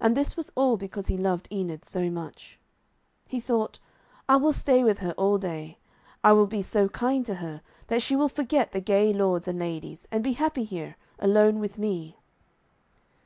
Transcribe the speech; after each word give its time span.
And 0.00 0.16
this 0.16 0.34
was 0.34 0.50
all 0.54 0.78
because 0.78 1.08
he 1.08 1.18
loved 1.18 1.46
Enid 1.52 1.84
so 1.84 2.08
much. 2.08 2.58
He 3.28 3.38
thought, 3.38 3.78
'I 4.26 4.36
will 4.36 4.52
stay 4.54 4.82
with 4.82 5.00
her 5.00 5.12
all 5.18 5.36
day. 5.36 5.76
I 6.24 6.32
will 6.32 6.46
be 6.46 6.62
so 6.62 6.88
kind 6.88 7.26
to 7.26 7.34
her 7.34 7.60
that 7.88 8.00
she 8.00 8.16
will 8.16 8.30
forget 8.30 8.72
the 8.72 8.80
gay 8.80 9.12
lords 9.12 9.46
and 9.46 9.58
ladies, 9.58 10.08
and 10.10 10.24
be 10.24 10.32
happy 10.32 10.64
here, 10.64 10.96
alone 11.18 11.58
with 11.58 11.76
me.' 11.76 12.16